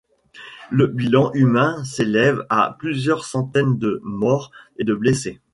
Le 0.71 0.87
bilan 0.87 1.31
humain 1.35 1.83
s’élève 1.83 2.43
à 2.49 2.75
plusieurs 2.79 3.23
centaines 3.23 3.77
de 3.77 4.01
morts 4.03 4.49
et 4.79 4.83
de 4.83 4.95
blessés. 4.95 5.39